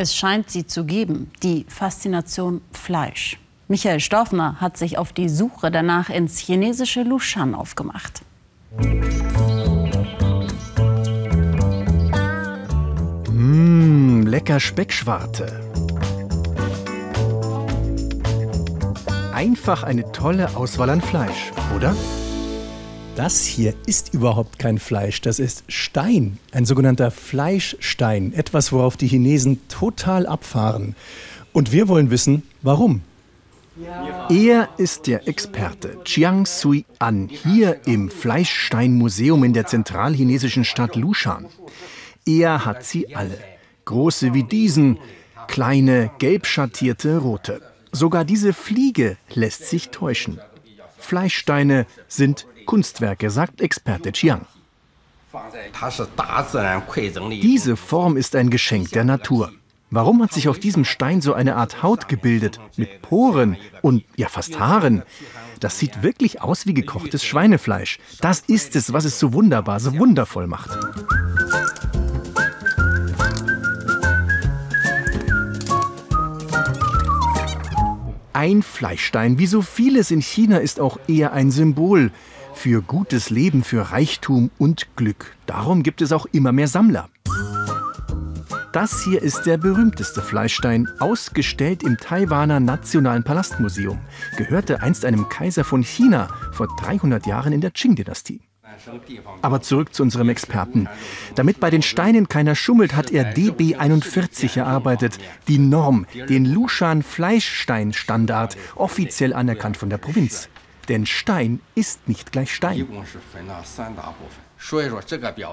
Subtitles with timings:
[0.00, 3.36] Es scheint sie zu geben, die Faszination Fleisch.
[3.66, 8.22] Michael Storfner hat sich auf die Suche danach ins chinesische Lushan aufgemacht.
[13.32, 15.68] Mmh, lecker Speckschwarte.
[19.34, 21.96] Einfach eine tolle Auswahl an Fleisch, oder?
[23.18, 29.08] Das hier ist überhaupt kein Fleisch, das ist Stein, ein sogenannter Fleischstein, etwas, worauf die
[29.08, 30.94] Chinesen total abfahren.
[31.52, 33.00] Und wir wollen wissen, warum.
[34.30, 41.46] Er ist der Experte Chiang Sui An hier im Fleischsteinmuseum in der zentralchinesischen Stadt Lushan.
[42.24, 43.36] Er hat sie alle.
[43.84, 44.96] Große wie diesen,
[45.48, 47.62] kleine, gelb schattierte, rote.
[47.90, 50.38] Sogar diese Fliege lässt sich täuschen.
[51.08, 54.42] Fleischsteine sind Kunstwerke, sagt Experte Chiang.
[57.30, 59.50] Diese Form ist ein Geschenk der Natur.
[59.90, 64.28] Warum hat sich auf diesem Stein so eine Art Haut gebildet, mit Poren und ja
[64.28, 65.02] fast Haaren?
[65.60, 67.98] Das sieht wirklich aus wie gekochtes Schweinefleisch.
[68.20, 70.68] Das ist es, was es so wunderbar, so wundervoll macht.
[78.38, 82.12] Ein Fleischstein, wie so vieles in China, ist auch eher ein Symbol
[82.54, 85.34] für gutes Leben, für Reichtum und Glück.
[85.46, 87.08] Darum gibt es auch immer mehr Sammler.
[88.72, 93.98] Das hier ist der berühmteste Fleischstein, ausgestellt im Taiwaner Nationalen Palastmuseum.
[94.36, 98.47] Gehörte einst einem Kaiser von China vor 300 Jahren in der Qing-Dynastie.
[99.42, 100.88] Aber zurück zu unserem Experten.
[101.34, 107.02] Damit bei den Steinen keiner schummelt, hat er DB 41 erarbeitet, die Norm, den Lushan
[107.02, 110.48] Fleischstein-Standard, offiziell anerkannt von der Provinz.
[110.88, 112.86] Denn Stein ist nicht gleich Stein.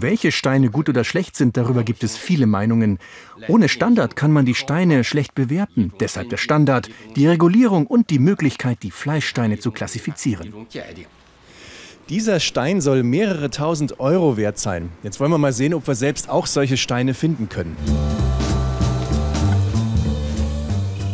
[0.00, 2.98] Welche Steine gut oder schlecht sind, darüber gibt es viele Meinungen.
[3.46, 5.92] Ohne Standard kann man die Steine schlecht bewerten.
[6.00, 10.66] Deshalb der Standard, die Regulierung und die Möglichkeit, die Fleischsteine zu klassifizieren.
[12.08, 14.88] Dieser Stein soll mehrere tausend Euro wert sein.
[15.02, 17.76] Jetzt wollen wir mal sehen, ob wir selbst auch solche Steine finden können.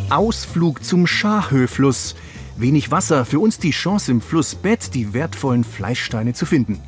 [0.09, 2.15] Ausflug zum Schahö-Fluss.
[2.55, 6.79] Wenig Wasser, für uns die Chance im Flussbett die wertvollen Fleischsteine zu finden.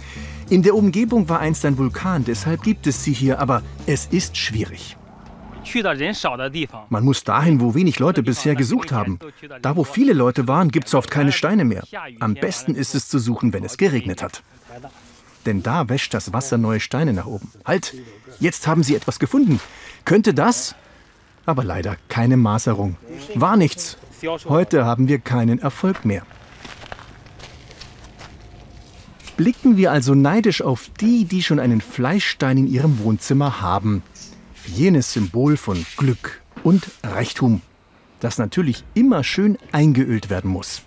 [0.49, 4.37] In der Umgebung war einst ein Vulkan, deshalb gibt es sie hier, aber es ist
[4.37, 4.95] schwierig.
[6.89, 9.19] Man muss dahin, wo wenig Leute bisher gesucht haben.
[9.61, 11.83] Da, wo viele Leute waren, gibt es oft keine Steine mehr.
[12.19, 14.43] Am besten ist es zu suchen, wenn es geregnet hat.
[15.45, 17.51] Denn da wäscht das Wasser neue Steine nach oben.
[17.65, 17.93] Halt,
[18.39, 19.59] jetzt haben sie etwas gefunden.
[20.03, 20.75] Könnte das?
[21.45, 22.97] Aber leider keine Maserung.
[23.35, 23.97] War nichts.
[24.45, 26.23] Heute haben wir keinen Erfolg mehr.
[29.37, 34.01] Blicken wir also neidisch auf die, die schon einen Fleischstein in ihrem Wohnzimmer haben.
[34.67, 37.61] Jenes Symbol von Glück und Reichtum,
[38.19, 40.81] das natürlich immer schön eingeölt werden muss.